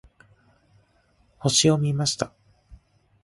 [1.37, 2.33] 星を見ました。